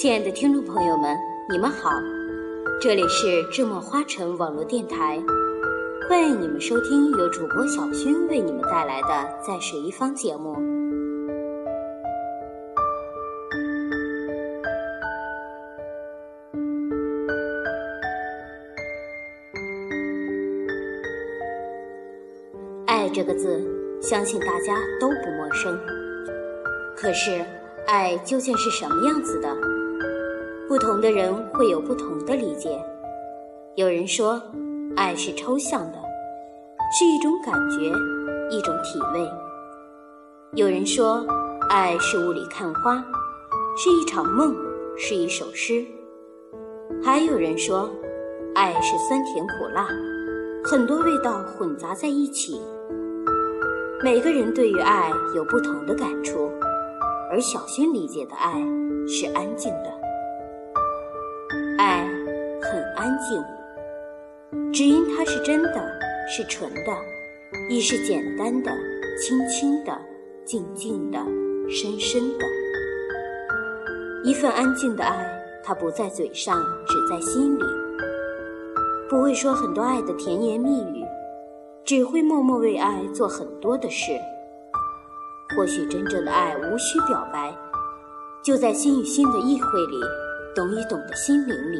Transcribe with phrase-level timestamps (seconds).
[0.00, 1.14] 亲爱的听众朋友们，
[1.46, 1.90] 你们好，
[2.80, 5.22] 这里是智墨花城网络电台，
[6.08, 9.08] 欢迎你们收听由主播小薰为你们带来的
[9.46, 10.56] 《在水一方》节目。
[22.86, 23.62] 爱这个字，
[24.00, 25.78] 相信大家都不陌生。
[26.96, 27.44] 可是，
[27.86, 29.54] 爱究竟是什么样子的？
[30.70, 32.80] 不同的人会有不同的理解。
[33.74, 34.40] 有人说，
[34.96, 35.98] 爱是抽象的，
[36.96, 37.88] 是一种感觉，
[38.56, 39.28] 一种体味；
[40.54, 41.26] 有人说，
[41.68, 43.04] 爱是雾里看花，
[43.76, 44.54] 是一场梦，
[44.96, 45.84] 是一首诗；
[47.02, 47.90] 还有人说，
[48.54, 49.88] 爱是酸甜苦辣，
[50.62, 52.62] 很多味道混杂在一起。
[54.04, 56.48] 每个人对于爱有不同的感触，
[57.28, 58.52] 而小薰理解的爱
[59.08, 59.99] 是安静的。
[63.00, 63.42] 安静，
[64.74, 65.98] 只因它是真的，
[66.28, 66.92] 是纯的，
[67.70, 68.70] 亦是简单的、
[69.18, 69.98] 轻轻的、
[70.44, 71.18] 静静的、
[71.70, 72.44] 深深的。
[74.22, 75.26] 一份安静的爱，
[75.64, 77.62] 它不在嘴上，只在心里。
[79.08, 81.02] 不会说很多爱的甜言蜜语，
[81.82, 84.12] 只会默默为爱做很多的事。
[85.56, 87.56] 或许真正的爱无需表白，
[88.44, 89.96] 就在心与心的意会里。
[90.54, 91.78] 懂一懂的心灵里，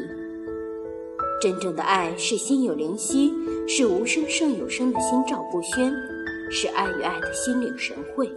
[1.41, 3.33] 真正的爱是心有灵犀，
[3.67, 5.91] 是无声胜有声的心照不宣，
[6.51, 8.31] 是爱与爱的心领神会。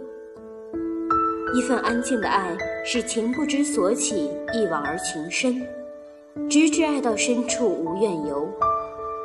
[1.55, 5.61] 一份安静的爱是情不知所起，一往而情深，
[6.49, 8.49] 直至爱到深处无怨尤。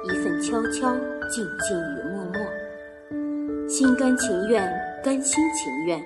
[0.05, 0.95] 一份悄悄
[1.31, 4.71] 静静与默默，心甘情愿，
[5.03, 5.99] 甘心情愿，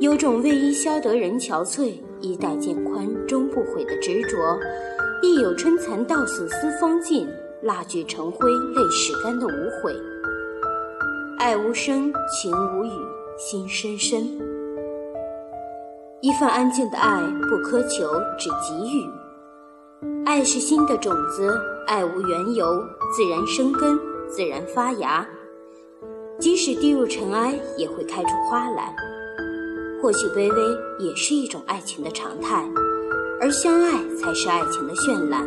[0.00, 1.92] 有种为伊消得人憔悴。
[2.22, 4.38] 衣带渐宽终不悔的执着，
[5.22, 7.28] 亦有春蚕到死丝方尽，
[7.62, 9.94] 蜡炬成灰泪始干的无悔。
[11.38, 12.90] 爱无声，情无语，
[13.38, 14.26] 心深深。
[16.20, 18.04] 一份安静的爱，不苛求，
[18.36, 19.08] 只给予。
[20.26, 21.56] 爱是心的种子，
[21.86, 22.66] 爱无缘由，
[23.14, 23.96] 自然生根，
[24.28, 25.24] 自然发芽。
[26.40, 28.92] 即使低入尘埃，也会开出花来。
[30.02, 32.68] 或许卑微也是一种爱情的常态，
[33.42, 35.44] 而相爱才是爱情的绚烂。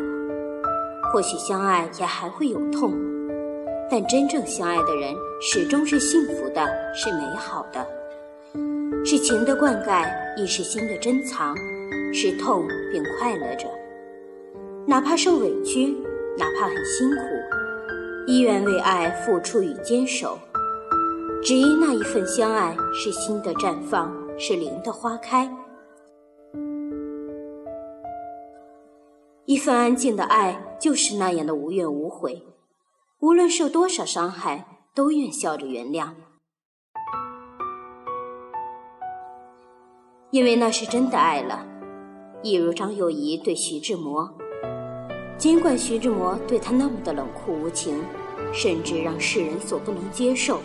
[1.13, 2.93] 或许相爱也还会有痛，
[3.89, 7.87] 但真正相爱的人始终是幸福的，是美好的，
[9.05, 11.55] 是情的灌溉，亦是心的珍藏，
[12.13, 13.65] 是痛并快乐着，
[14.85, 15.95] 哪怕受委屈，
[16.37, 17.21] 哪怕很辛苦，
[18.27, 20.37] 依愿为爱付出与坚守，
[21.41, 24.13] 只因那一份相爱是心的绽放。
[24.37, 25.49] 是灵的花开，
[29.47, 32.41] 一份安静的爱就是那样的无怨无悔，
[33.19, 36.09] 无论受多少伤害，都愿笑着原谅，
[40.31, 41.63] 因为那是真的爱了。
[42.41, 44.27] 一如张幼仪对徐志摩，
[45.37, 48.03] 尽管徐志摩对他那么的冷酷无情，
[48.51, 50.59] 甚至让世人所不能接受，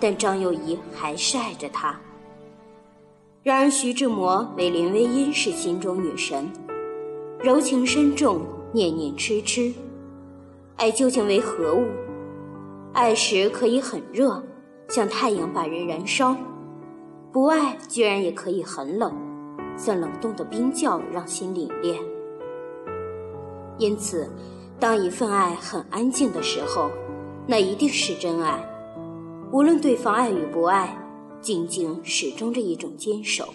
[0.00, 2.00] 但张幼仪还是爱着他。
[3.42, 6.50] 然而，徐志摩为林徽因是心中女神，
[7.40, 8.40] 柔情深重，
[8.72, 9.72] 念念痴痴。
[10.74, 11.86] 爱究竟为何物？
[12.92, 14.42] 爱时可以很热，
[14.88, 16.34] 像太阳把人燃烧；
[17.30, 19.14] 不爱，居然也可以很冷，
[19.76, 22.00] 像冷冻的冰窖让心凛冽。
[23.78, 24.28] 因此，
[24.80, 26.90] 当一份爱很安静的时候，
[27.46, 28.68] 那一定是真爱，
[29.52, 30.92] 无论对方爱与不爱。
[31.40, 33.54] 静静始终着一种坚守，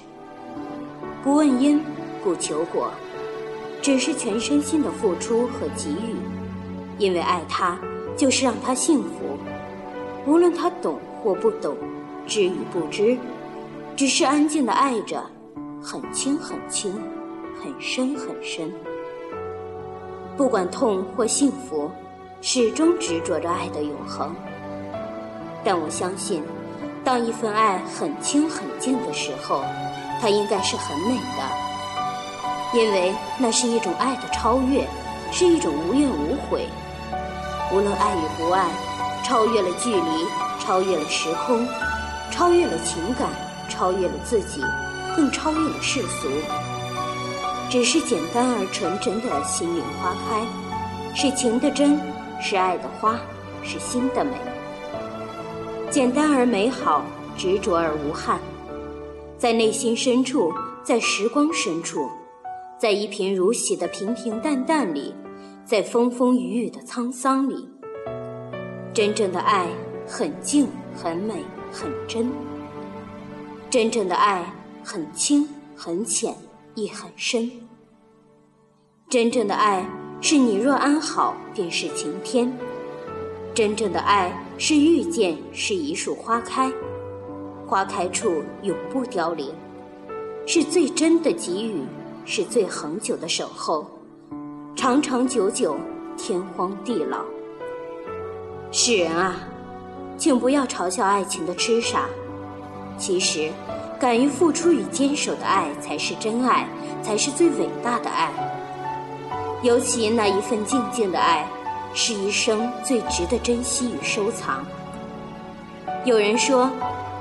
[1.21, 1.83] 不问因，
[2.23, 2.89] 不求果，
[3.83, 6.15] 只是全身心的付出和给予。
[6.97, 7.77] 因为爱他，
[8.17, 9.37] 就是让他幸福。
[10.25, 11.75] 无论他懂或不懂，
[12.25, 13.17] 知与不知，
[13.95, 15.21] 只是安静的爱着，
[15.81, 16.93] 很轻很轻，
[17.61, 18.71] 很深很深。
[20.37, 21.91] 不管痛或幸福，
[22.41, 24.33] 始终执着着爱的永恒。
[25.63, 26.41] 但我相信。
[27.05, 29.61] 当一份爱很轻很静的时候，
[30.21, 31.72] 它应该是很美的，
[32.73, 34.87] 因为那是一种爱的超越，
[35.31, 36.67] 是一种无怨无悔。
[37.71, 38.67] 无论爱与不爱，
[39.23, 40.25] 超越了距离，
[40.59, 41.67] 超越了时空，
[42.31, 43.29] 超越了情感，
[43.69, 44.61] 超越了自己，
[45.15, 46.27] 更超越了世俗。
[47.69, 50.45] 只是简单而纯真的心灵花开，
[51.15, 51.99] 是情的真，
[52.41, 53.19] 是爱的花，
[53.63, 54.31] 是心的美。
[55.89, 57.03] 简单而美好，
[57.37, 58.39] 执着而无憾，
[59.37, 60.51] 在内心深处，
[60.83, 62.09] 在时光深处，
[62.83, 65.15] 在一贫如洗的平平淡淡里，
[65.63, 67.65] 在风风雨雨的沧桑里。
[68.93, 69.69] 真正的爱
[70.05, 71.35] 很静、很美、
[71.71, 72.29] 很真。
[73.69, 74.53] 真正的爱
[74.83, 76.35] 很轻、很浅，
[76.75, 77.49] 亦很深。
[79.07, 79.89] 真正的爱
[80.19, 82.51] 是你若安好，便是晴天。
[83.53, 86.69] 真正的爱是遇见，是一树花开，
[87.65, 89.53] 花开处永不凋零，
[90.45, 91.81] 是最真的给予，
[92.25, 93.85] 是最恒久的守候，
[94.75, 95.75] 长长久久，
[96.17, 97.19] 天荒地老。
[98.71, 99.35] 世人啊，
[100.17, 102.05] 请不要嘲笑爱情的痴傻。
[102.97, 103.51] 其实，
[103.99, 106.65] 敢于付出与坚守的爱才是真爱，
[107.03, 108.31] 才是最伟大的爱。
[109.61, 111.45] 尤其那一份静静的爱，
[111.93, 114.65] 是一生最值得珍惜与收藏。
[116.05, 116.69] 有人说，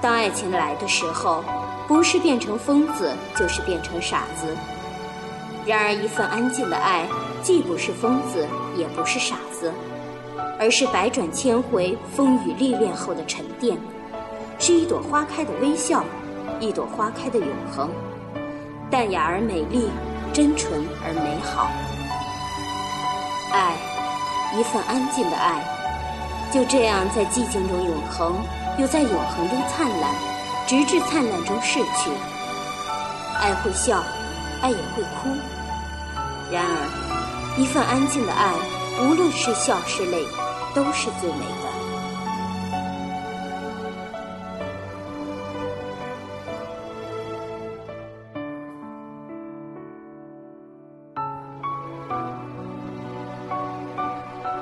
[0.01, 1.43] 当爱情来的时候，
[1.89, 4.47] 不是变成疯子，就是变成傻子。
[5.67, 7.07] 然而，一份安静的爱，
[7.43, 9.73] 既不是疯子，也不是傻子。
[10.59, 13.77] 而是百转千回、风雨历练后的沉淀，
[14.59, 16.05] 是一朵花开的微笑，
[16.61, 17.91] 一朵花开的永恒，
[18.89, 19.91] 淡雅而美丽，
[20.33, 21.69] 真纯而美好。
[23.53, 23.75] 爱，
[24.57, 25.65] 一份安静的爱，
[26.53, 28.35] 就这样在寂静中永恒，
[28.79, 30.15] 又在永恒中灿烂，
[30.67, 32.11] 直至灿烂中逝去。
[33.41, 34.01] 爱会笑，
[34.61, 35.37] 爱也会哭。
[36.53, 38.55] 然而，一份安静的爱，
[39.01, 40.25] 无论是笑是泪。
[40.75, 41.69] 都是最美的。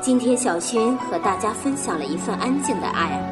[0.01, 3.23] 今天小薰和大家分享了一份安静的爱，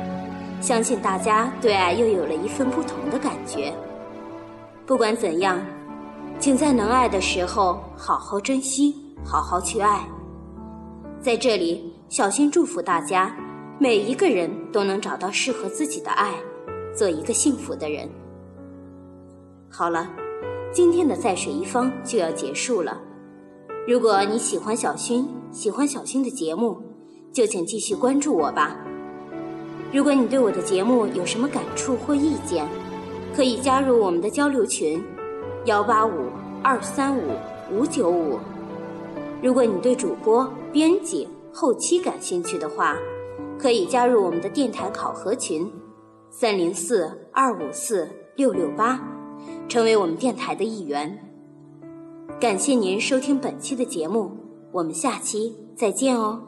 [0.61, 3.75] 相信大家对爱又有了一份不同的感觉。
[4.87, 5.61] 不管怎样，
[6.41, 8.95] 请在能爱的时候好好珍惜，
[9.25, 10.09] 好好去爱。
[11.21, 11.93] 在这里。
[12.09, 13.37] 小新祝福大家，
[13.79, 16.33] 每一个人都能找到适合自己的爱，
[16.97, 18.09] 做一个幸福的人。
[19.69, 20.09] 好了，
[20.73, 22.99] 今天的在水一方就要结束了。
[23.87, 26.79] 如果你喜欢小薰，喜欢小薰的节目，
[27.31, 28.75] 就请继续关注我吧。
[29.93, 32.67] 如果你对我的节目有什么感触或意见，
[33.37, 34.99] 可以加入我们的交流群：
[35.65, 36.31] 幺八五
[36.63, 37.33] 二三五
[37.71, 38.39] 五九五。
[39.43, 42.97] 如果你对主播、编辑，后期感兴趣的话，
[43.59, 45.71] 可以加入我们的电台考核群，
[46.31, 49.01] 三零四二五四六六八，
[49.69, 51.19] 成为我们电台的一员。
[52.41, 54.31] 感谢您收听本期的节目，
[54.73, 56.48] 我们下期再见哦。